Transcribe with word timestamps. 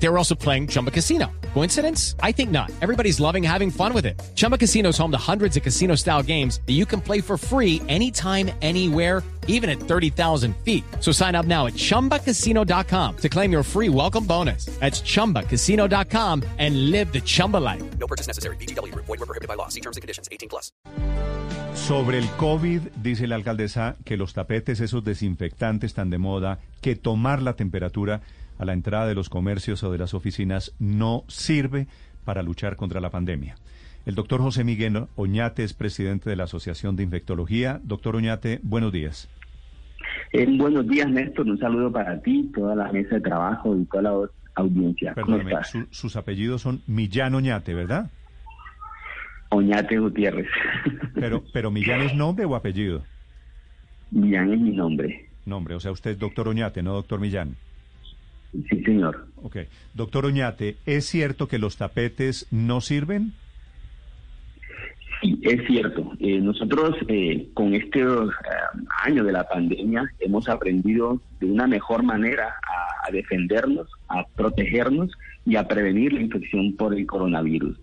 They 0.00 0.08
were 0.08 0.16
also 0.16 0.34
playing 0.34 0.68
Chumba 0.68 0.90
Casino. 0.90 1.30
Coincidence? 1.54 2.14
I 2.22 2.32
think 2.32 2.50
not. 2.50 2.70
Everybody's 2.80 3.18
loving 3.20 3.42
having 3.42 3.70
fun 3.70 3.92
with 3.92 4.06
it. 4.06 4.20
Chumba 4.34 4.56
Casino 4.56 4.90
is 4.90 4.98
home 4.98 5.10
to 5.10 5.18
hundreds 5.18 5.56
of 5.56 5.62
casino 5.62 5.96
style 5.96 6.22
games 6.22 6.60
that 6.66 6.74
you 6.74 6.86
can 6.86 7.00
play 7.00 7.20
for 7.20 7.36
free 7.36 7.82
anytime, 7.88 8.50
anywhere, 8.62 9.22
even 9.48 9.68
at 9.68 9.80
30,000 9.80 10.54
feet. 10.58 10.84
So 11.00 11.10
sign 11.10 11.34
up 11.34 11.46
now 11.46 11.66
at 11.66 11.74
chumbacasino.com 11.74 13.16
to 13.16 13.28
claim 13.28 13.50
your 13.50 13.64
free 13.64 13.88
welcome 13.88 14.24
bonus. 14.24 14.66
That's 14.78 15.02
chumbacasino.com 15.02 16.44
and 16.58 16.90
live 16.90 17.12
the 17.12 17.20
Chumba 17.20 17.56
life. 17.56 17.82
No 17.98 18.06
purchase 18.06 18.28
necessary. 18.28 18.56
BGW. 18.56 18.94
Void 18.94 19.08
were 19.08 19.26
prohibited 19.26 19.48
by 19.48 19.54
law. 19.54 19.68
See 19.68 19.80
terms 19.80 19.96
and 19.96 20.02
conditions. 20.02 20.28
18 20.30 20.48
plus. 20.48 20.70
Sobre 21.74 22.18
el 22.18 22.28
COVID, 22.36 22.80
dice 23.02 23.26
la 23.26 23.36
alcaldesa 23.36 23.96
que 24.04 24.16
los 24.16 24.34
tapetes, 24.34 24.80
esos 24.80 25.04
desinfectantes 25.04 25.94
tan 25.94 26.10
de 26.10 26.18
moda, 26.18 26.58
que 26.82 26.96
tomar 26.96 27.40
la 27.40 27.54
temperatura 27.54 28.20
a 28.58 28.64
la 28.64 28.72
entrada 28.72 29.06
de 29.06 29.14
los 29.14 29.28
comercios 29.28 29.82
o 29.84 29.92
de 29.92 29.98
las 29.98 30.14
oficinas 30.14 30.74
no 30.78 31.24
sirve 31.28 31.86
para 32.24 32.42
luchar 32.42 32.76
contra 32.76 33.00
la 33.00 33.10
pandemia. 33.10 33.56
El 34.06 34.14
doctor 34.14 34.40
José 34.40 34.64
Miguel 34.64 35.06
Oñate 35.16 35.64
es 35.64 35.74
presidente 35.74 36.30
de 36.30 36.36
la 36.36 36.44
Asociación 36.44 36.96
de 36.96 37.02
Infectología. 37.04 37.80
Doctor 37.84 38.16
Oñate, 38.16 38.58
buenos 38.62 38.92
días. 38.92 39.28
Eh, 40.32 40.46
buenos 40.58 40.86
días, 40.88 41.08
Néstor. 41.10 41.46
Un 41.46 41.58
saludo 41.58 41.92
para 41.92 42.20
ti, 42.22 42.50
toda 42.54 42.74
la 42.74 42.90
mesa 42.92 43.16
de 43.16 43.20
trabajo 43.20 43.76
y 43.76 43.84
toda 43.86 44.02
la 44.02 44.28
audiencia. 44.54 45.14
Su- 45.64 45.86
sus 45.90 46.16
apellidos 46.16 46.62
son 46.62 46.80
Millán 46.86 47.34
Oñate, 47.34 47.74
¿verdad? 47.74 48.10
Oñate 49.50 49.98
Gutiérrez. 49.98 50.46
Pero, 51.14 51.42
pero 51.52 51.70
Millán 51.70 52.02
es 52.02 52.14
nombre 52.14 52.44
o 52.44 52.54
apellido? 52.54 53.04
Millán 54.10 54.52
es 54.52 54.60
mi 54.60 54.70
nombre. 54.70 55.28
Nombre, 55.46 55.74
o 55.74 55.80
sea, 55.80 55.90
usted 55.92 56.12
es 56.12 56.18
doctor 56.18 56.48
Oñate, 56.48 56.82
no 56.82 56.92
doctor 56.92 57.20
Millán. 57.20 57.56
Sí, 58.52 58.82
señor. 58.82 59.26
Ok. 59.36 59.58
Doctor 59.94 60.26
Oñate, 60.26 60.76
¿es 60.86 61.06
cierto 61.06 61.48
que 61.48 61.58
los 61.58 61.76
tapetes 61.76 62.46
no 62.50 62.80
sirven? 62.80 63.34
Sí, 65.20 65.38
es 65.42 65.66
cierto. 65.66 66.12
Eh, 66.20 66.40
nosotros 66.40 66.96
eh, 67.08 67.48
con 67.54 67.74
este 67.74 68.00
eh, 68.00 68.04
año 69.04 69.24
de 69.24 69.32
la 69.32 69.48
pandemia 69.48 70.10
hemos 70.20 70.48
aprendido 70.48 71.20
de 71.40 71.46
una 71.46 71.66
mejor 71.66 72.02
manera 72.02 72.46
a, 72.46 73.08
a 73.08 73.10
defendernos, 73.10 73.88
a 74.08 74.24
protegernos 74.36 75.10
y 75.44 75.56
a 75.56 75.66
prevenir 75.66 76.12
la 76.12 76.20
infección 76.20 76.74
por 76.76 76.94
el 76.94 77.06
coronavirus. 77.06 77.78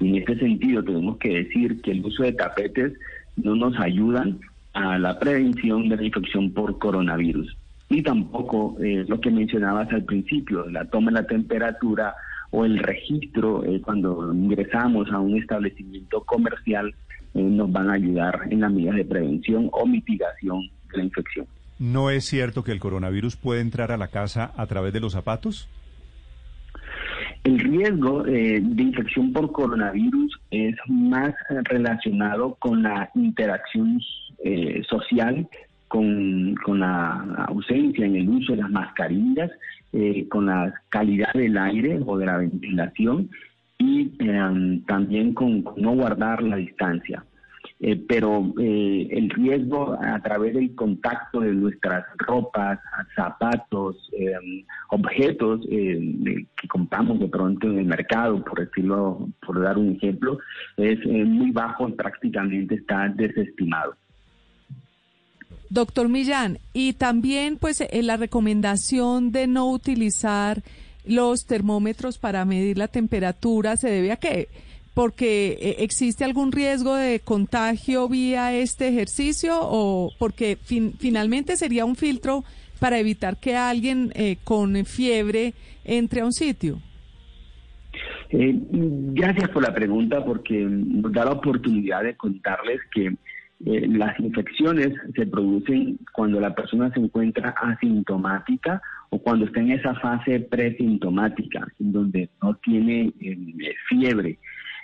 Y 0.00 0.08
en 0.08 0.16
este 0.16 0.38
sentido 0.38 0.82
tenemos 0.82 1.16
que 1.18 1.44
decir 1.44 1.80
que 1.80 1.92
el 1.92 2.04
uso 2.04 2.22
de 2.22 2.32
tapetes 2.32 2.92
no 3.36 3.54
nos 3.54 3.78
ayudan 3.80 4.40
a 4.74 4.98
la 4.98 5.18
prevención 5.18 5.88
de 5.88 5.96
la 5.96 6.04
infección 6.04 6.52
por 6.52 6.78
coronavirus. 6.78 7.56
Y 7.88 8.02
tampoco 8.02 8.76
eh, 8.82 9.04
lo 9.06 9.20
que 9.20 9.30
mencionabas 9.30 9.92
al 9.92 10.04
principio, 10.04 10.68
la 10.68 10.84
toma 10.86 11.10
de 11.10 11.20
la 11.20 11.26
temperatura 11.26 12.14
o 12.50 12.64
el 12.64 12.78
registro 12.78 13.64
eh, 13.64 13.80
cuando 13.80 14.32
ingresamos 14.32 15.10
a 15.10 15.18
un 15.18 15.36
establecimiento 15.36 16.22
comercial 16.22 16.94
eh, 17.34 17.42
nos 17.42 17.70
van 17.70 17.90
a 17.90 17.94
ayudar 17.94 18.42
en 18.50 18.60
las 18.60 18.72
medidas 18.72 18.94
de 18.96 19.04
prevención 19.04 19.68
o 19.72 19.86
mitigación 19.86 20.70
de 20.90 20.98
la 20.98 21.04
infección. 21.04 21.46
¿No 21.80 22.10
es 22.10 22.24
cierto 22.24 22.62
que 22.62 22.70
el 22.70 22.78
coronavirus 22.78 23.36
puede 23.36 23.60
entrar 23.60 23.90
a 23.90 23.96
la 23.96 24.08
casa 24.08 24.52
a 24.56 24.66
través 24.66 24.92
de 24.92 25.00
los 25.00 25.12
zapatos? 25.12 25.68
El 27.42 27.58
riesgo 27.58 28.24
eh, 28.26 28.60
de 28.62 28.82
infección 28.82 29.32
por 29.32 29.52
coronavirus 29.52 30.40
es 30.50 30.76
más 30.86 31.34
relacionado 31.64 32.54
con 32.54 32.82
la 32.82 33.10
interacción 33.14 34.00
eh, 34.44 34.82
social, 34.88 35.46
con, 35.94 36.80
la 36.80 37.46
ausencia 37.46 38.04
en 38.04 38.16
el 38.16 38.28
uso 38.28 38.52
de 38.52 38.62
las 38.62 38.70
mascarillas, 38.70 39.50
eh, 39.92 40.26
con 40.28 40.46
la 40.46 40.74
calidad 40.88 41.32
del 41.34 41.56
aire 41.56 42.00
o 42.04 42.18
de 42.18 42.26
la 42.26 42.38
ventilación 42.38 43.30
y 43.78 44.12
eh, 44.18 44.80
también 44.88 45.34
con, 45.34 45.64
no 45.76 45.94
guardar 45.94 46.42
la 46.42 46.56
distancia. 46.56 47.24
Eh, 47.80 48.02
pero 48.08 48.52
eh, 48.58 49.08
el 49.10 49.30
riesgo 49.30 49.96
a 50.00 50.20
través 50.20 50.54
del 50.54 50.74
contacto 50.74 51.40
de 51.40 51.52
nuestras 51.52 52.04
ropas, 52.18 52.80
zapatos, 53.14 53.96
eh, 54.18 54.34
objetos 54.90 55.60
eh, 55.70 56.46
que 56.56 56.68
compramos 56.68 57.20
de 57.20 57.28
pronto 57.28 57.68
en 57.68 57.78
el 57.78 57.86
mercado, 57.86 58.44
por 58.44 58.58
decirlo, 58.58 59.28
por 59.46 59.60
dar 59.60 59.78
un 59.78 59.96
ejemplo, 59.96 60.38
es 60.76 61.04
muy 61.06 61.50
bajo 61.52 61.88
prácticamente 61.94 62.76
está 62.76 63.08
desestimado. 63.08 63.96
Doctor 65.74 66.08
Millán, 66.08 66.58
y 66.72 66.92
también 66.92 67.56
pues 67.58 67.80
eh, 67.80 68.02
la 68.02 68.16
recomendación 68.16 69.32
de 69.32 69.48
no 69.48 69.68
utilizar 69.70 70.62
los 71.04 71.46
termómetros 71.46 72.16
para 72.18 72.44
medir 72.44 72.78
la 72.78 72.86
temperatura 72.88 73.76
se 73.76 73.90
debe 73.90 74.12
a 74.12 74.16
qué? 74.16 74.48
Porque 74.94 75.58
eh, 75.60 75.76
existe 75.80 76.24
algún 76.24 76.52
riesgo 76.52 76.94
de 76.94 77.18
contagio 77.18 78.08
vía 78.08 78.54
este 78.54 78.86
ejercicio 78.88 79.58
o 79.60 80.12
porque 80.18 80.56
fin- 80.62 80.94
finalmente 80.98 81.56
sería 81.56 81.84
un 81.84 81.96
filtro 81.96 82.44
para 82.78 82.98
evitar 82.98 83.36
que 83.38 83.56
alguien 83.56 84.12
eh, 84.14 84.36
con 84.44 84.84
fiebre 84.86 85.54
entre 85.84 86.20
a 86.20 86.24
un 86.24 86.32
sitio. 86.32 86.80
Eh, 88.30 88.54
gracias 89.12 89.48
por 89.50 89.62
la 89.62 89.74
pregunta 89.74 90.24
porque 90.24 90.54
nos 90.54 91.12
da 91.12 91.24
la 91.24 91.32
oportunidad 91.32 92.04
de 92.04 92.16
contarles 92.16 92.80
que 92.94 93.14
eh, 93.64 93.86
las 93.88 94.18
infecciones 94.20 94.92
se 95.14 95.26
producen 95.26 95.98
cuando 96.12 96.40
la 96.40 96.54
persona 96.54 96.92
se 96.92 97.00
encuentra 97.00 97.50
asintomática 97.50 98.82
o 99.10 99.18
cuando 99.18 99.46
está 99.46 99.60
en 99.60 99.72
esa 99.72 99.94
fase 99.96 100.40
presintomática, 100.40 101.66
en 101.80 101.92
donde 101.92 102.30
no 102.42 102.54
tiene 102.56 103.12
eh, 103.20 103.74
fiebre. 103.88 104.38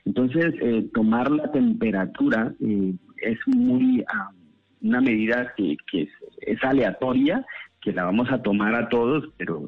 Entonces, 0.04 0.54
eh, 0.60 0.88
tomar 0.94 1.30
la 1.30 1.50
temperatura 1.52 2.52
eh, 2.60 2.94
es 3.18 3.38
muy 3.46 4.02
ah, 4.08 4.30
una 4.82 5.00
medida 5.00 5.52
que, 5.56 5.76
que 5.90 6.02
es, 6.02 6.08
es 6.40 6.64
aleatoria, 6.64 7.44
que 7.80 7.92
la 7.92 8.04
vamos 8.04 8.30
a 8.30 8.42
tomar 8.42 8.74
a 8.74 8.88
todos, 8.88 9.28
pero 9.36 9.66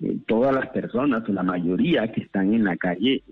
eh, 0.00 0.16
todas 0.26 0.54
las 0.54 0.68
personas 0.68 1.28
o 1.28 1.32
la 1.32 1.42
mayoría 1.42 2.10
que 2.12 2.22
están 2.22 2.52
en 2.54 2.64
la 2.64 2.76
calle 2.76 3.22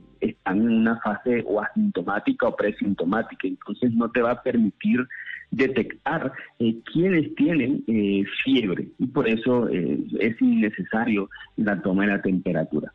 están 0.46 0.62
en 0.62 0.78
una 0.78 1.00
fase 1.00 1.44
o 1.46 1.60
asintomática 1.60 2.46
o 2.46 2.56
presintomática, 2.56 3.48
entonces 3.48 3.92
no 3.92 4.10
te 4.10 4.22
va 4.22 4.32
a 4.32 4.42
permitir 4.42 5.06
detectar 5.50 6.32
eh, 6.58 6.76
quiénes 6.92 7.34
tienen 7.34 7.82
eh, 7.86 8.24
fiebre 8.44 8.88
y 8.98 9.06
por 9.06 9.28
eso 9.28 9.68
eh, 9.68 9.98
es 10.20 10.40
innecesario 10.40 11.28
la 11.56 11.80
toma 11.80 12.04
de 12.04 12.12
la 12.12 12.22
temperatura. 12.22 12.92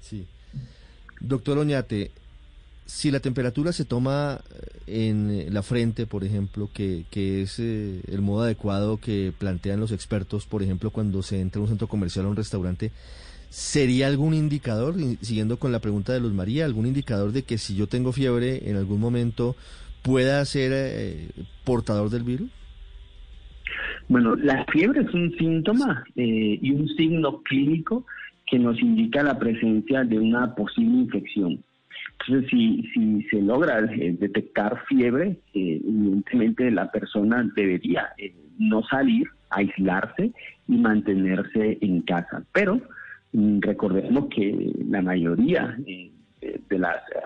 Sí. 0.00 0.26
Doctor 1.20 1.58
Oñate, 1.58 2.10
si 2.86 3.10
la 3.10 3.20
temperatura 3.20 3.72
se 3.72 3.84
toma 3.84 4.40
eh, 4.86 5.08
en 5.08 5.30
eh, 5.30 5.46
la 5.50 5.62
frente, 5.62 6.06
por 6.06 6.24
ejemplo, 6.24 6.70
que, 6.72 7.04
que 7.10 7.42
es 7.42 7.58
eh, 7.58 8.00
el 8.10 8.20
modo 8.20 8.42
adecuado 8.42 8.96
que 8.98 9.32
plantean 9.38 9.80
los 9.80 9.92
expertos, 9.92 10.46
por 10.46 10.62
ejemplo, 10.62 10.90
cuando 10.90 11.22
se 11.22 11.40
entra 11.40 11.60
a 11.60 11.62
un 11.62 11.68
centro 11.68 11.86
comercial 11.86 12.24
o 12.24 12.28
a 12.28 12.30
un 12.32 12.36
restaurante, 12.36 12.90
¿sería 13.50 14.06
algún 14.06 14.32
indicador, 14.32 14.94
siguiendo 15.20 15.58
con 15.58 15.72
la 15.72 15.80
pregunta 15.80 16.14
de 16.14 16.20
Luz 16.20 16.32
María, 16.32 16.64
algún 16.64 16.86
indicador 16.86 17.32
de 17.32 17.42
que 17.42 17.58
si 17.58 17.76
yo 17.76 17.86
tengo 17.86 18.12
fiebre 18.12 18.70
en 18.70 18.76
algún 18.76 19.00
momento 19.00 19.54
pueda 20.02 20.42
ser 20.46 20.72
eh, 20.74 21.28
portador 21.64 22.08
del 22.08 22.22
virus? 22.22 22.50
Bueno, 24.08 24.34
la 24.36 24.64
fiebre 24.72 25.02
es 25.02 25.12
un 25.12 25.36
síntoma 25.36 26.04
eh, 26.16 26.58
y 26.60 26.70
un 26.72 26.88
signo 26.96 27.42
clínico 27.42 28.06
que 28.46 28.58
nos 28.58 28.80
indica 28.80 29.22
la 29.22 29.38
presencia 29.38 30.02
de 30.04 30.18
una 30.18 30.54
posible 30.54 31.02
infección. 31.02 31.62
Entonces, 32.20 32.50
si, 32.50 33.22
se 33.30 33.40
logra 33.40 33.78
eh, 33.80 34.16
detectar 34.18 34.84
fiebre, 34.86 35.38
eh, 35.54 35.80
evidentemente 35.84 36.70
la 36.70 36.90
persona 36.90 37.48
debería 37.56 38.08
eh, 38.18 38.34
no 38.58 38.82
salir, 38.84 39.28
aislarse 39.50 40.32
y 40.68 40.76
mantenerse 40.76 41.78
en 41.80 42.02
casa. 42.02 42.42
Pero 42.52 42.80
recordemos 43.32 44.26
que 44.34 44.72
la 44.88 45.02
mayoría 45.02 45.76
eh, 45.86 46.10
de- 46.40 46.60
de 46.68 46.78
las 46.78 46.96
eh, 46.96 47.20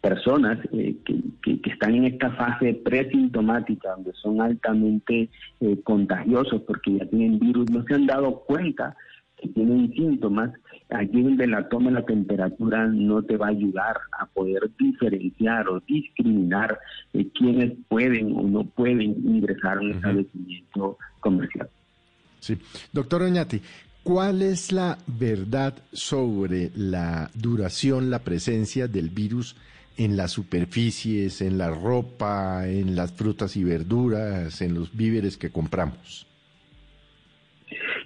personas 0.00 0.58
eh, 0.72 0.96
que, 1.04 1.20
que- 1.42 1.60
que 1.60 1.70
están 1.70 1.94
en 1.94 2.04
esta 2.04 2.30
fase 2.32 2.74
presintomática, 2.74 3.90
donde 3.92 4.12
son 4.14 4.40
altamente 4.40 5.28
eh, 5.60 5.80
contagiosos 5.82 6.62
porque 6.62 6.96
ya 6.98 7.06
tienen 7.06 7.38
virus, 7.38 7.70
no 7.70 7.82
se 7.84 7.94
han 7.94 8.06
dado 8.06 8.40
cuenta 8.46 8.96
que 9.36 9.48
tienen 9.48 9.92
síntomas, 9.92 10.50
allí 10.88 11.22
donde 11.22 11.46
la 11.46 11.68
toma 11.68 11.90
la 11.90 12.06
temperatura 12.06 12.86
no 12.86 13.22
te 13.22 13.36
va 13.36 13.46
a 13.46 13.50
ayudar 13.50 13.98
a 14.18 14.24
poder 14.26 14.70
diferenciar 14.78 15.68
o 15.68 15.80
discriminar 15.80 16.78
eh, 17.12 17.26
quiénes 17.34 17.72
pueden 17.88 18.32
o 18.34 18.42
no 18.42 18.64
pueden 18.64 19.00
ingresar 19.02 19.76
a 19.78 19.80
un 19.80 19.90
establecimiento 19.92 20.96
comercial. 21.20 21.68
Sí. 22.40 22.56
Doctor 22.92 23.22
Oñate, 23.22 23.60
¿cuál 24.06 24.40
es 24.42 24.70
la 24.70 24.98
verdad 25.08 25.74
sobre 25.92 26.70
la 26.76 27.28
duración, 27.34 28.08
la 28.08 28.20
presencia 28.20 28.86
del 28.86 29.10
virus 29.10 29.56
en 29.98 30.16
las 30.16 30.30
superficies, 30.30 31.40
en 31.42 31.58
la 31.58 31.70
ropa, 31.70 32.68
en 32.68 32.94
las 32.94 33.12
frutas 33.12 33.56
y 33.56 33.64
verduras, 33.64 34.62
en 34.62 34.74
los 34.74 34.96
víveres 34.96 35.36
que 35.36 35.50
compramos? 35.50 36.24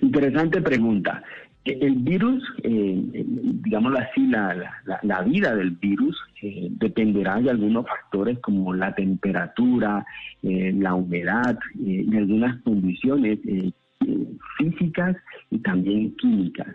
Interesante 0.01 0.63
pregunta. 0.63 1.23
Eh, 1.67 1.77
El 1.83 1.97
virus, 1.97 2.43
eh, 2.63 3.05
eh, 3.13 3.25
digámoslo 3.27 3.99
así, 3.99 4.27
la, 4.27 4.55
la- 4.87 5.01
la 5.03 5.21
vida 5.23 5.55
del 5.55 5.73
virus 5.73 6.17
eh, 6.41 6.69
dependerá 6.71 7.39
de 7.41 7.51
algunos 7.51 7.85
factores 7.87 8.39
como 8.39 8.73
la 8.73 8.95
temperatura, 8.95 10.07
eh, 10.43 10.73
la 10.75 10.95
humedad 10.95 11.59
eh, 11.87 12.07
y 12.11 12.17
algunas 12.17 12.63
condiciones 12.63 13.39
eh, 13.47 13.71
eh, 14.07 14.27
físicas 14.57 15.15
y 15.51 15.59
también 15.59 16.17
químicas. 16.17 16.75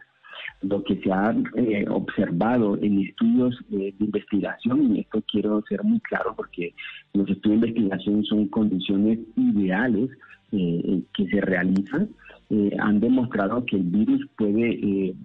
Lo 0.62 0.84
que 0.84 0.96
se 1.02 1.12
ha 1.12 1.36
eh, 1.56 1.86
observado 1.90 2.78
en 2.82 3.00
estudios 3.00 3.56
eh, 3.72 3.94
de 3.98 4.06
investigación, 4.06 4.96
y 4.96 5.02
esto 5.02 5.24
quiero 5.32 5.64
ser 5.68 5.84
muy 5.84 6.00
claro 6.02 6.34
porque 6.36 6.74
los 7.14 7.30
estudios 7.30 7.62
de 7.62 7.68
investigación 7.70 8.24
son 8.24 8.48
condiciones 8.48 9.20
ideales 9.36 10.10
eh, 10.52 10.82
eh, 10.86 11.02
que 11.14 11.28
se 11.28 11.42
realizan, 11.42 12.10
eh, 12.50 12.72
han 12.80 13.00
demostrado 13.00 13.66
que 13.66 13.78
el 13.78 13.84
virus 13.84 14.28
puede 14.38 14.70
eh, 14.72 15.16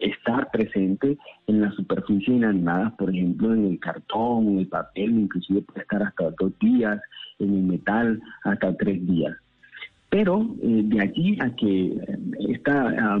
estar 0.00 0.50
presente 0.50 1.18
en 1.46 1.60
las 1.60 1.74
superficies 1.74 2.36
inanimadas, 2.36 2.92
por 2.94 3.10
ejemplo, 3.10 3.52
en 3.52 3.66
el 3.66 3.78
cartón, 3.80 4.48
en 4.48 4.58
el 4.60 4.68
papel, 4.68 5.10
inclusive 5.10 5.62
puede 5.62 5.82
estar 5.82 6.02
hasta 6.02 6.30
dos 6.38 6.58
días, 6.60 7.00
en 7.38 7.54
el 7.54 7.62
metal 7.64 8.20
hasta 8.44 8.76
tres 8.76 9.06
días. 9.06 9.36
Pero 10.12 10.46
eh, 10.62 10.82
de 10.84 11.00
allí 11.00 11.38
a 11.40 11.48
que 11.56 11.86
eh, 11.86 12.18
esta 12.50 13.18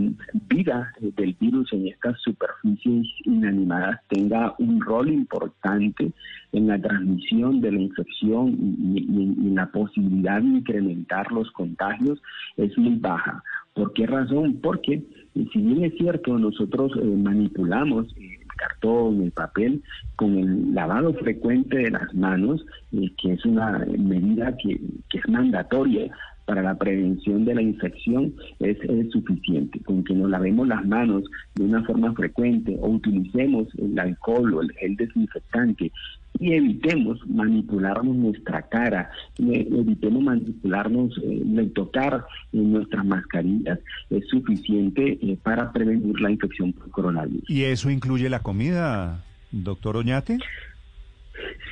vida 0.50 0.92
eh, 1.00 1.10
del 1.16 1.34
virus 1.40 1.72
en 1.72 1.88
estas 1.88 2.20
superficies 2.20 3.06
inanimadas 3.24 3.98
tenga 4.10 4.54
un 4.58 4.78
rol 4.78 5.10
importante 5.10 6.12
en 6.52 6.66
la 6.66 6.78
transmisión 6.78 7.62
de 7.62 7.72
la 7.72 7.80
infección 7.80 8.58
y, 8.94 9.06
en 9.08 9.54
la 9.54 9.72
posibilidad 9.72 10.42
de 10.42 10.48
incrementar 10.48 11.32
los 11.32 11.50
contagios 11.52 12.20
es 12.58 12.76
muy 12.76 12.96
baja. 12.96 13.42
¿Por 13.72 13.94
qué 13.94 14.06
razón? 14.06 14.60
Porque 14.62 15.02
si 15.32 15.62
bien 15.62 15.84
es 15.84 15.94
cierto, 15.96 16.38
nosotros 16.38 16.92
manipulamos 17.02 18.14
el 18.18 18.46
cartón, 18.58 19.22
el 19.22 19.30
papel, 19.30 19.82
con 20.16 20.36
el 20.36 20.74
lavado 20.74 21.14
frecuente 21.14 21.78
de 21.78 21.90
las 21.90 22.12
manos, 22.12 22.66
que 22.90 23.32
es 23.32 23.44
una 23.46 23.78
medida 23.96 24.54
que 24.58 24.78
es 25.14 25.28
mandatoria 25.28 26.12
para 26.44 26.62
la 26.62 26.76
prevención 26.76 27.44
de 27.44 27.54
la 27.54 27.62
infección 27.62 28.34
es, 28.60 28.76
es 28.82 29.10
suficiente. 29.10 29.80
Con 29.80 30.04
que 30.04 30.14
nos 30.14 30.30
lavemos 30.30 30.66
las 30.68 30.84
manos 30.86 31.24
de 31.54 31.64
una 31.64 31.82
forma 31.84 32.12
frecuente 32.14 32.76
o 32.80 32.88
utilicemos 32.88 33.68
el 33.78 33.98
alcohol 33.98 34.54
o 34.54 34.62
el 34.62 34.72
gel 34.72 34.96
desinfectante 34.96 35.92
y 36.38 36.52
evitemos 36.54 37.18
manipularnos 37.28 38.16
nuestra 38.16 38.62
cara, 38.62 39.10
e- 39.38 39.68
evitemos 39.70 40.22
manipularnos, 40.22 41.20
eh, 41.22 41.70
tocar 41.74 42.24
en 42.52 42.72
nuestras 42.72 43.04
mascarillas, 43.04 43.78
es 44.10 44.26
suficiente 44.28 45.18
eh, 45.22 45.38
para 45.42 45.72
prevenir 45.72 46.20
la 46.20 46.30
infección 46.30 46.72
por 46.72 46.90
coronavirus. 46.90 47.48
¿Y 47.48 47.64
eso 47.64 47.90
incluye 47.90 48.28
la 48.28 48.40
comida, 48.40 49.24
doctor 49.50 49.96
Oñate? 49.96 50.38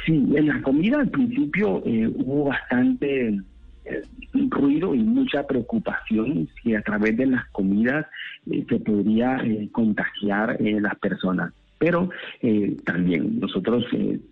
Sí, 0.06 0.12
en 0.12 0.46
la 0.46 0.62
comida 0.62 1.00
al 1.00 1.08
principio 1.08 1.82
eh, 1.84 2.08
hubo 2.08 2.44
bastante 2.44 3.28
eh, 3.28 3.40
ruido 4.48 4.94
y 4.94 4.98
mucha 4.98 5.46
preocupación 5.46 6.48
si 6.62 6.74
a 6.74 6.82
través 6.82 7.16
de 7.16 7.26
las 7.26 7.48
comidas 7.50 8.06
eh, 8.50 8.64
se 8.68 8.80
podría 8.80 9.36
eh, 9.44 9.68
contagiar 9.72 10.56
eh, 10.60 10.80
las 10.80 10.96
personas. 10.96 11.52
Pero 11.78 12.10
eh, 12.42 12.76
también 12.84 13.40
nosotros 13.40 13.84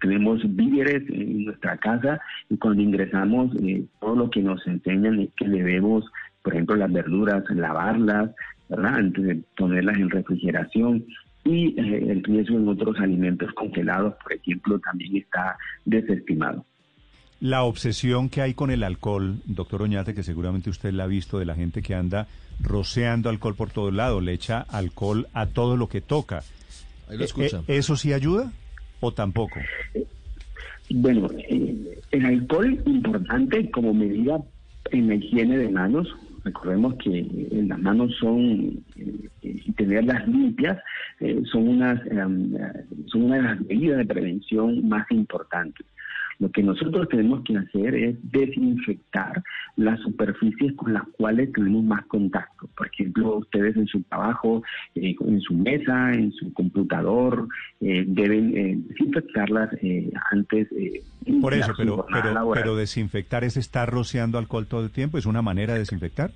tenemos 0.02 0.40
víveres 0.54 1.02
en 1.08 1.46
nuestra 1.46 1.78
casa 1.78 2.20
y 2.50 2.58
cuando 2.58 2.82
ingresamos 2.82 3.56
todo 4.00 4.16
lo 4.16 4.30
que 4.30 4.42
nos 4.42 4.66
enseñan 4.66 5.20
es 5.20 5.30
que 5.34 5.48
debemos, 5.48 6.04
por 6.42 6.52
ejemplo, 6.52 6.76
las 6.76 6.92
verduras, 6.92 7.44
lavarlas. 7.48 8.30
Antes 8.70 9.24
de 9.24 9.40
ponerlas 9.56 9.96
en 9.96 10.10
refrigeración 10.10 11.06
y 11.42 11.74
el 11.80 12.22
riesgo 12.22 12.58
en 12.58 12.68
otros 12.68 13.00
alimentos 13.00 13.50
congelados, 13.54 14.14
por 14.22 14.34
ejemplo, 14.34 14.78
también 14.80 15.16
está 15.16 15.56
desestimado. 15.86 16.66
La 17.40 17.62
obsesión 17.62 18.28
que 18.28 18.42
hay 18.42 18.54
con 18.54 18.70
el 18.70 18.82
alcohol, 18.82 19.36
doctor 19.46 19.82
Oñate, 19.82 20.14
que 20.14 20.24
seguramente 20.24 20.70
usted 20.70 20.92
la 20.92 21.04
ha 21.04 21.06
visto 21.06 21.38
de 21.38 21.44
la 21.44 21.54
gente 21.54 21.82
que 21.82 21.94
anda 21.94 22.26
rociando 22.60 23.30
alcohol 23.30 23.54
por 23.54 23.70
todo 23.70 23.90
lado, 23.92 24.20
le 24.20 24.32
echa 24.32 24.60
alcohol 24.60 25.28
a 25.32 25.46
todo 25.46 25.76
lo 25.76 25.88
que 25.88 26.00
toca. 26.00 26.42
Ahí 27.08 27.16
lo 27.16 27.24
escucha. 27.24 27.58
Eh, 27.68 27.78
¿Eso 27.78 27.96
sí 27.96 28.12
ayuda 28.12 28.52
o 29.00 29.12
tampoco? 29.12 29.60
Bueno, 30.90 31.28
eh, 31.36 32.00
el 32.10 32.26
alcohol 32.26 32.82
importante 32.86 33.70
como 33.70 33.94
medida 33.94 34.40
en 34.90 35.08
la 35.08 35.14
higiene 35.14 35.58
de 35.58 35.68
manos. 35.68 36.08
Recordemos 36.44 36.94
que 36.96 37.20
eh, 37.20 37.64
las 37.66 37.78
manos 37.78 38.16
son 38.18 38.82
eh, 38.96 39.28
y 39.42 39.72
tenerlas 39.72 40.26
limpias 40.26 40.78
eh, 41.20 41.42
son 41.50 41.68
unas 41.68 42.00
eh, 42.06 42.86
son 43.06 43.22
una 43.22 43.36
de 43.36 43.42
las 43.42 43.60
medidas 43.60 43.98
de 43.98 44.06
prevención 44.06 44.88
más 44.88 45.10
importantes. 45.10 45.86
Lo 46.38 46.50
que 46.50 46.62
nosotros 46.62 47.08
tenemos 47.08 47.42
que 47.42 47.56
hacer 47.56 47.94
es 47.94 48.16
desinfectar 48.30 49.42
las 49.76 49.98
superficies 50.00 50.72
con 50.74 50.92
las 50.92 51.02
cuales 51.16 51.52
tenemos 51.52 51.82
más 51.82 52.06
contacto. 52.06 52.68
Por 52.76 52.86
ejemplo, 52.86 53.36
ustedes 53.38 53.76
en 53.76 53.86
su 53.88 54.02
trabajo, 54.02 54.62
eh, 54.94 55.16
en 55.20 55.40
su 55.40 55.54
mesa, 55.54 56.12
en 56.12 56.32
su 56.32 56.52
computador, 56.52 57.48
eh, 57.80 58.04
deben 58.06 58.56
eh, 58.56 58.78
desinfectarlas 58.88 59.70
eh, 59.82 60.10
antes. 60.30 60.68
eh, 60.72 61.02
Por 61.40 61.54
eso, 61.54 61.72
pero, 61.76 62.06
pero, 62.12 62.32
laboral. 62.32 62.62
pero 62.62 62.76
desinfectar 62.76 63.42
es 63.42 63.56
estar 63.56 63.90
rociando 63.90 64.38
alcohol 64.38 64.66
todo 64.66 64.84
el 64.84 64.90
tiempo, 64.90 65.18
es 65.18 65.26
una 65.26 65.42
manera 65.42 65.72
de 65.72 65.80
desinfectar. 65.80 66.30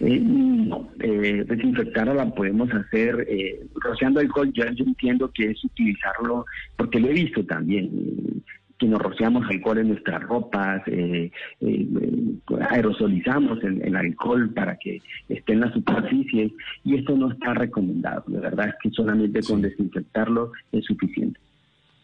Eh, 0.00 0.18
no, 0.20 0.90
eh, 1.00 1.44
desinfectarla 1.46 2.14
la 2.14 2.34
podemos 2.34 2.68
hacer 2.72 3.24
eh, 3.28 3.64
rociando 3.76 4.18
alcohol. 4.20 4.50
Yo, 4.52 4.64
yo 4.72 4.84
entiendo 4.84 5.30
que 5.32 5.50
es 5.52 5.64
utilizarlo, 5.64 6.44
porque 6.76 6.98
lo 6.98 7.08
he 7.08 7.12
visto 7.12 7.44
también, 7.46 8.42
que 8.82 8.88
nos 8.88 9.00
rociamos 9.00 9.44
alcohol 9.48 9.78
en 9.78 9.88
nuestras 9.88 10.20
ropas, 10.24 10.82
eh, 10.88 11.30
eh, 11.60 11.86
eh, 12.00 12.38
aerosolizamos 12.68 13.62
el, 13.62 13.80
el 13.82 13.94
alcohol 13.94 14.52
para 14.52 14.76
que 14.76 15.00
esté 15.28 15.52
en 15.52 15.60
la 15.60 15.72
superficie 15.72 16.52
y 16.84 16.96
esto 16.96 17.16
no 17.16 17.30
está 17.30 17.54
recomendado. 17.54 18.24
La 18.26 18.40
verdad 18.40 18.68
es 18.70 18.74
que 18.82 18.90
solamente 18.90 19.40
con 19.42 19.62
desinfectarlo 19.62 20.50
es 20.72 20.84
suficiente. 20.84 21.38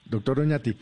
Doctor 0.09 0.39
Oñati, 0.39 0.75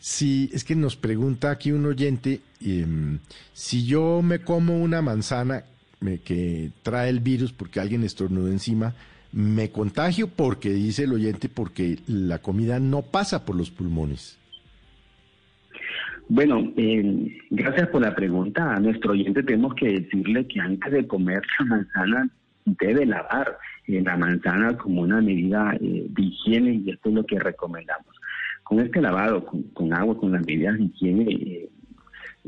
si 0.00 0.50
es 0.52 0.64
que 0.64 0.74
nos 0.74 0.96
pregunta 0.96 1.52
aquí 1.52 1.70
un 1.70 1.86
oyente, 1.86 2.40
em, 2.60 3.18
si 3.52 3.86
yo 3.86 4.20
me 4.22 4.40
como 4.40 4.82
una 4.82 5.00
manzana 5.00 5.62
me- 6.00 6.18
que 6.18 6.70
trae 6.82 7.08
el 7.08 7.20
virus 7.20 7.52
porque 7.52 7.78
alguien 7.80 8.02
estornudó 8.02 8.48
encima, 8.48 8.94
me 9.32 9.70
contagio 9.70 10.26
porque 10.28 10.70
dice 10.70 11.04
el 11.04 11.12
oyente 11.12 11.48
porque 11.48 11.98
la 12.08 12.38
comida 12.40 12.80
no 12.80 13.02
pasa 13.02 13.44
por 13.44 13.54
los 13.54 13.70
pulmones. 13.70 14.38
Bueno, 16.28 16.72
eh, 16.76 17.38
gracias 17.50 17.88
por 17.88 18.02
la 18.02 18.14
pregunta. 18.14 18.74
A 18.74 18.80
nuestro 18.80 19.12
oyente 19.12 19.42
tenemos 19.44 19.74
que 19.74 20.00
decirle 20.00 20.46
que 20.46 20.60
antes 20.60 20.92
de 20.92 21.06
comer 21.06 21.42
la 21.60 21.64
manzana 21.66 22.30
debe 22.64 23.06
lavar 23.06 23.58
eh, 23.86 24.02
la 24.02 24.16
manzana 24.16 24.76
como 24.76 25.02
una 25.02 25.20
medida 25.20 25.76
eh, 25.80 26.06
de 26.08 26.22
higiene 26.22 26.82
y 26.84 26.90
esto 26.90 27.10
es 27.10 27.14
lo 27.14 27.24
que 27.24 27.38
recomendamos. 27.38 28.06
Con 28.64 28.80
este 28.80 29.00
lavado, 29.00 29.44
con, 29.44 29.94
agua, 29.94 30.18
con 30.18 30.32
las 30.32 30.44
medidas 30.44 30.76
de 30.76 30.84
higiene, 30.84 31.32
eh, 31.32 31.70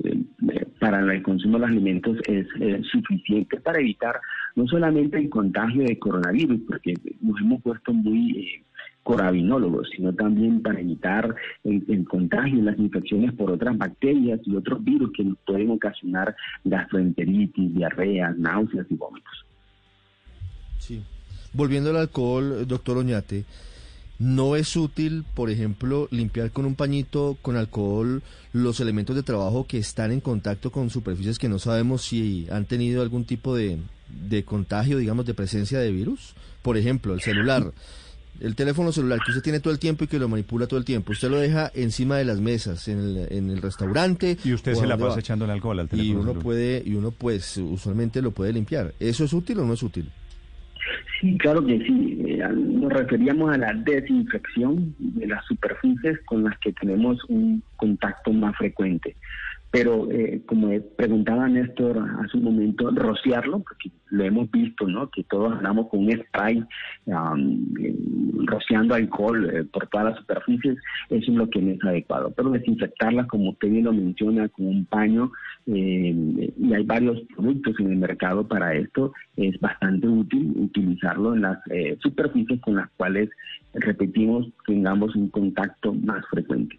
eh, 0.05 0.67
para 0.81 1.01
el 1.01 1.23
consumo 1.23 1.55
de 1.55 1.61
los 1.61 1.71
alimentos 1.71 2.19
es 2.27 2.47
suficiente 2.91 3.61
para 3.61 3.79
evitar 3.79 4.21
no 4.57 4.67
solamente 4.67 5.19
el 5.19 5.29
contagio 5.29 5.85
de 5.85 5.99
coronavirus, 5.99 6.61
porque 6.67 6.95
nos 7.21 7.41
hemos 7.41 7.63
puesto 7.63 7.93
muy 7.93 8.65
corabinólogos, 9.09 9.88
sino 9.97 10.12
también 10.12 10.61
para 10.61 10.81
evitar 10.81 11.35
el, 11.65 11.83
el 11.88 12.07
contagio 12.07 12.59
y 12.59 12.61
las 12.61 12.79
infecciones 12.79 13.33
por 13.33 13.50
otras 13.50 13.79
bacterias 13.79 14.38
y 14.45 14.55
otros 14.55 14.85
virus 14.85 15.12
que 15.17 15.25
nos 15.25 15.38
pueden 15.47 15.71
ocasionar 15.71 16.37
gastroenteritis, 16.65 17.75
diarreas, 17.75 18.37
náuseas 18.37 18.87
y 18.91 18.95
vómitos. 18.97 19.47
Sí. 20.79 21.03
Volviendo 21.55 21.88
al 21.88 21.97
alcohol, 21.97 22.69
doctor 22.69 22.99
Oñate, 22.99 23.47
¿no 24.19 24.57
es 24.57 24.77
útil, 24.77 25.25
por 25.35 25.49
ejemplo, 25.49 26.09
limpiar 26.11 26.50
con 26.50 26.67
un 26.67 26.75
pañito 26.75 27.38
con 27.41 27.57
alcohol 27.57 28.23
los 28.53 28.79
elementos 28.79 29.17
de 29.17 29.23
trabajo 29.23 29.67
que 29.67 29.79
están 29.79 30.12
en 30.12 30.21
contacto 30.21 30.71
con 30.71 30.91
superficies 30.91 31.38
que 31.38 31.49
no 31.49 31.59
sabemos 31.59 32.03
si 32.03 32.47
han 32.50 32.67
tenido 32.67 33.00
algún 33.00 33.25
tipo 33.25 33.57
de, 33.57 33.79
de 34.29 34.45
contagio, 34.45 34.99
digamos, 34.99 35.25
de 35.25 35.33
presencia 35.33 35.79
de 35.79 35.93
virus? 35.93 36.35
Por 36.61 36.77
ejemplo, 36.77 37.15
el 37.15 37.23
celular. 37.23 37.73
El 38.40 38.54
teléfono 38.54 38.92
celular 38.92 39.18
que 39.25 39.33
usted 39.33 39.42
tiene 39.42 39.61
todo 39.61 39.73
el 39.73 39.78
tiempo 39.78 40.04
y 40.04 40.07
que 40.07 40.18
lo 40.18 40.28
manipula 40.28 40.66
todo 40.66 40.78
el 40.78 40.85
tiempo, 40.85 41.12
usted 41.12 41.28
lo 41.30 41.38
deja 41.38 41.71
encima 41.75 42.16
de 42.18 42.25
las 42.25 42.40
mesas, 42.40 42.87
en 42.88 42.99
el, 43.00 43.26
en 43.30 43.50
el 43.50 43.61
restaurante. 43.61 44.37
Y 44.45 44.52
usted 44.52 44.75
se 44.75 44.87
la 44.87 44.97
pasa 44.97 45.14
va. 45.14 45.21
echando 45.21 45.45
el 45.45 45.50
alcohol 45.50 45.78
al 45.80 45.87
Y 45.87 45.88
teléfono. 45.88 46.21
uno 46.21 46.23
celular. 46.28 46.42
puede, 46.45 46.83
y 46.87 46.95
uno 46.95 47.11
pues 47.11 47.57
usualmente 47.57 48.23
lo 48.23 48.30
puede 48.30 48.52
limpiar. 48.52 48.95
¿Eso 49.00 49.25
es 49.25 49.33
útil 49.33 49.59
o 49.59 49.64
no 49.64 49.73
es 49.75 49.83
útil? 49.83 50.09
Sí, 51.21 51.37
claro 51.38 51.64
que 51.66 51.78
sí. 51.78 52.23
Eh, 52.26 52.38
nos 52.54 52.92
referíamos 52.92 53.52
a 53.52 53.59
la 53.59 53.73
desinfección 53.75 54.95
de 54.99 55.26
las 55.26 55.45
superficies 55.47 56.21
con 56.25 56.45
las 56.45 56.57
que 56.61 56.73
tenemos 56.75 57.18
un 57.28 57.62
contacto 57.76 58.33
más 58.33 58.57
frecuente 58.57 59.16
pero 59.71 60.11
eh, 60.11 60.41
como 60.47 60.71
preguntaba 60.97 61.47
Néstor 61.47 61.99
hace 61.99 62.39
un 62.39 62.45
momento, 62.45 62.91
rociarlo, 62.91 63.61
porque 63.61 63.91
lo 64.07 64.25
hemos 64.25 64.51
visto, 64.51 64.87
¿no? 64.87 65.11
Que 65.11 65.25
todos 65.25 65.53
andamos 65.53 65.89
con 65.89 66.01
un 66.01 66.13
spray 66.13 66.65
rociando 68.47 68.95
alcohol 68.95 69.51
eh, 69.53 69.65
por 69.65 69.87
todas 69.89 70.07
las 70.07 70.19
superficies, 70.21 70.79
eso 71.11 71.31
es 71.31 71.37
lo 71.37 71.51
que 71.51 71.61
no 71.61 71.73
es 71.73 71.85
adecuado. 71.85 72.33
Pero 72.35 72.51
desinfectarlas, 72.51 73.27
como 73.27 73.51
usted 73.51 73.69
bien 73.69 73.85
lo 73.85 73.93
menciona, 73.93 74.49
con 74.49 74.67
un 74.67 74.87
paño, 74.87 75.31
eh, 75.67 76.51
y 76.57 76.73
hay 76.73 76.85
varios 76.85 77.21
productos 77.37 77.79
en 77.79 77.93
el 77.93 77.97
mercado 77.99 78.49
para 78.49 78.75
esto, 78.75 79.13
es 79.37 79.61
bastante 79.61 80.09
útil 80.09 80.55
utilizarlo 80.57 81.35
en 81.35 81.43
las 81.43 81.59
superficies 82.01 82.61
con 82.63 82.77
las 82.77 82.89
cuales, 82.97 83.29
repetimos, 83.75 84.49
tengamos 84.67 85.15
un 85.15 85.29
contacto 85.29 85.93
más 85.93 86.25
frecuente. 86.31 86.79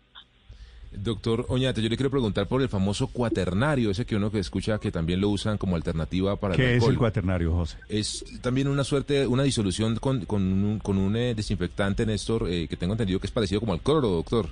Doctor 1.04 1.46
Oñate, 1.50 1.82
yo 1.82 1.90
le 1.90 1.96
quiero 1.96 2.10
preguntar 2.10 2.48
por 2.48 2.62
el 2.62 2.70
famoso 2.70 3.08
cuaternario, 3.08 3.92
ese 3.92 4.06
que 4.06 4.16
uno 4.16 4.32
que 4.32 4.40
escucha 4.40 4.80
que 4.80 4.92
también 4.92 5.22
lo 5.22 5.30
usan 5.30 5.58
como 5.58 5.76
alternativa 5.76 6.36
para 6.36 6.56
¿Qué 6.56 6.72
el 6.72 6.78
es 6.78 6.88
el 6.88 6.98
cuaternario, 6.98 7.54
José? 7.54 7.78
Es 7.88 8.26
también 8.42 8.68
una 8.68 8.84
suerte, 8.84 9.26
una 9.26 9.44
disolución 9.44 9.96
con, 9.96 10.26
con 10.26 10.42
un, 10.42 10.80
con 10.80 10.98
un 10.98 11.16
eh, 11.16 11.34
desinfectante, 11.36 12.06
Néstor, 12.06 12.48
eh, 12.50 12.68
que 12.68 12.76
tengo 12.76 12.94
entendido 12.94 13.20
que 13.20 13.28
es 13.28 13.32
parecido 13.32 13.62
como 13.62 13.74
al 13.74 13.80
cloro, 13.80 14.10
doctor. 14.10 14.48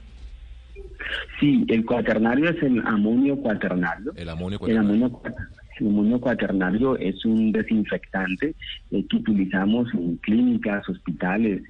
Sí, 1.40 1.66
el 1.68 1.86
cuaternario 1.86 2.50
es 2.50 2.62
el 2.64 2.80
amonio 2.86 3.38
cuaternario. 3.38 4.14
El 4.16 4.30
amonio 4.30 4.60
cuaternario. 4.60 4.90
El 5.80 5.88
amonio, 5.88 6.20
cuaternario 6.20 6.98
es 6.98 7.24
un 7.26 7.52
desinfectante 7.52 8.56
eh, 8.92 9.06
que 9.08 9.18
utilizamos 9.18 9.94
en 9.94 10.18
clínicas, 10.18 10.88
hospitales, 10.90 11.62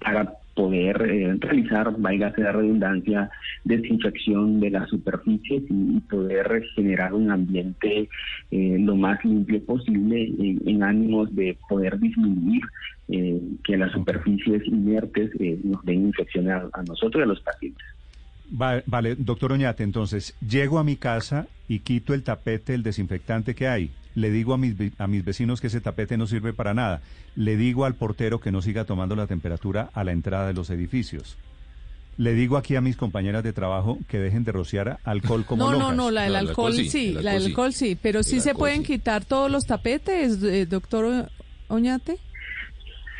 para 0.00 0.32
poder 0.58 1.00
eh, 1.02 1.36
realizar, 1.38 1.94
válgase 1.98 2.42
la 2.42 2.50
redundancia, 2.50 3.30
desinfección 3.62 4.58
de 4.58 4.70
las 4.70 4.88
superficies 4.88 5.62
y, 5.70 6.00
poder 6.00 6.64
generar 6.74 7.14
un 7.14 7.30
ambiente 7.30 8.08
eh, 8.50 8.76
lo 8.80 8.96
más 8.96 9.24
limpio 9.24 9.64
posible 9.64 10.32
en, 10.66 10.82
ánimos 10.82 11.32
de 11.36 11.56
poder 11.68 12.00
disminuir 12.00 12.62
eh, 13.08 13.40
que 13.62 13.76
las 13.76 13.92
superficies 13.92 14.66
inertes 14.66 15.30
nos 15.62 15.84
den 15.84 16.08
infección 16.08 16.50
a, 16.50 16.82
nosotros 16.88 17.20
y 17.20 17.22
a 17.22 17.26
los 17.26 17.40
pacientes. 17.40 17.86
Vale, 18.50 19.14
doctor 19.14 19.52
Oñate, 19.52 19.84
entonces, 19.84 20.34
llego 20.40 20.80
a 20.80 20.84
mi 20.84 20.96
casa 20.96 21.46
y 21.68 21.80
quito 21.80 22.14
el 22.14 22.24
tapete, 22.24 22.74
el 22.74 22.82
desinfectante 22.82 23.54
que 23.54 23.68
hay 23.68 23.90
le 24.18 24.30
digo 24.30 24.52
a 24.52 24.58
mis, 24.58 24.74
a 24.98 25.06
mis 25.06 25.24
vecinos 25.24 25.60
que 25.60 25.68
ese 25.68 25.80
tapete 25.80 26.16
no 26.16 26.26
sirve 26.26 26.52
para 26.52 26.74
nada, 26.74 27.00
le 27.36 27.56
digo 27.56 27.84
al 27.84 27.94
portero 27.94 28.40
que 28.40 28.52
no 28.52 28.62
siga 28.62 28.84
tomando 28.84 29.16
la 29.16 29.26
temperatura 29.26 29.90
a 29.94 30.04
la 30.04 30.12
entrada 30.12 30.48
de 30.48 30.54
los 30.54 30.70
edificios. 30.70 31.38
Le 32.16 32.32
digo 32.32 32.56
aquí 32.56 32.74
a 32.74 32.80
mis 32.80 32.96
compañeras 32.96 33.44
de 33.44 33.52
trabajo 33.52 33.98
que 34.08 34.18
dejen 34.18 34.42
de 34.42 34.50
rociar 34.50 34.98
alcohol 35.04 35.44
como 35.44 35.64
No, 35.70 35.78
no, 35.78 35.92
no, 35.92 36.10
la 36.10 36.24
del 36.24 36.34
alcohol, 36.34 36.74
sí, 36.74 37.12
la 37.12 37.34
del 37.34 37.46
alcohol 37.46 37.72
sí, 37.72 37.96
pero 38.00 38.24
sí 38.24 38.40
se 38.40 38.54
pueden 38.54 38.82
quitar 38.82 39.24
todos 39.24 39.50
los 39.50 39.66
tapetes, 39.66 40.42
eh, 40.42 40.66
doctor 40.66 41.30
Oñate. 41.68 42.18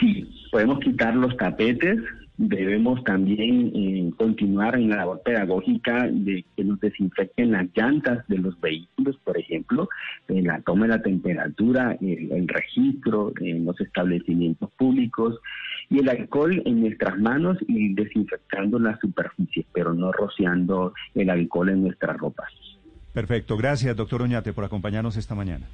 Sí, 0.00 0.28
podemos 0.50 0.80
quitar 0.80 1.14
los 1.14 1.36
tapetes, 1.36 2.00
debemos 2.38 3.02
también 3.02 3.72
eh, 3.74 4.10
continuar 4.16 4.76
en 4.76 4.90
la 4.90 4.98
labor 4.98 5.20
pedagógica 5.22 6.08
de 6.08 6.44
que 6.56 6.64
nos 6.64 6.78
desinfecten 6.80 7.50
las 7.50 7.66
llantas 7.74 8.26
de 8.28 8.38
los 8.38 8.58
vehículos, 8.60 9.16
por 9.24 9.36
ejemplo, 9.36 9.88
en 10.28 10.46
la 10.46 10.60
toma 10.62 10.86
de 10.86 10.92
la 10.96 11.02
temperatura, 11.02 11.98
el, 12.00 12.46
registro 12.46 13.32
en 13.40 13.64
los 13.64 13.78
establecimientos 13.80 14.70
públicos 14.78 15.38
y 15.90 15.98
el 15.98 16.08
alcohol 16.08 16.62
en 16.64 16.80
nuestras 16.80 17.18
manos 17.18 17.58
y 17.66 17.92
desinfectando 17.94 18.78
las 18.78 19.00
superficies, 19.00 19.66
pero 19.72 19.92
no 19.92 20.12
rociando 20.12 20.94
el 21.14 21.30
alcohol 21.30 21.70
en 21.70 21.82
nuestras 21.82 22.16
ropas. 22.16 22.52
Perfecto, 23.12 23.56
gracias 23.56 23.96
doctor 23.96 24.22
Oñate 24.22 24.52
por 24.52 24.64
acompañarnos 24.64 25.16
esta 25.16 25.34
mañana. 25.34 25.66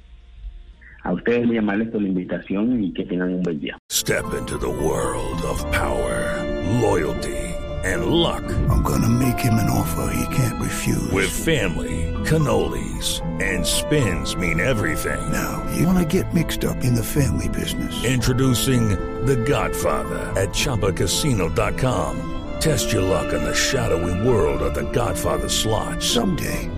A 1.05 1.13
ustedes 1.13 1.45
muy 1.45 1.57
amables 1.57 1.89
por 1.89 2.01
la 2.01 2.07
invitación 2.07 2.83
y 2.83 2.91
que 2.91 3.05
tengan 3.05 3.33
un 3.35 3.43
buen 3.43 3.59
día. 3.59 3.77
Step 3.91 4.25
into 4.39 4.57
the 4.57 4.67
world 4.67 5.39
of 5.43 5.63
power, 5.71 6.43
loyalty 6.81 7.55
and 7.85 8.07
luck. 8.07 8.43
I'm 8.69 8.81
gonna 8.81 9.07
make 9.09 9.39
him 9.39 9.53
an 9.55 9.69
offer 9.69 10.11
he 10.11 10.35
can't 10.35 10.59
refuse. 10.59 11.11
With 11.11 11.29
family, 11.29 12.11
cannolis 12.25 13.21
and 13.39 13.65
spins 13.65 14.35
mean 14.35 14.59
everything. 14.59 15.31
Now, 15.31 15.63
you 15.77 15.85
wanna 15.85 16.05
get 16.05 16.33
mixed 16.33 16.65
up 16.65 16.83
in 16.83 16.95
the 16.95 17.03
family 17.03 17.49
business. 17.49 18.03
Introducing 18.03 18.89
The 19.25 19.35
Godfather 19.35 20.33
at 20.35 20.49
chapacasino.com. 20.49 22.31
Test 22.59 22.91
your 22.91 23.03
luck 23.03 23.31
in 23.31 23.43
the 23.43 23.53
shadowy 23.53 24.27
world 24.27 24.63
of 24.63 24.73
The 24.73 24.89
Godfather 24.91 25.49
slot. 25.49 26.01
Someday 26.01 26.69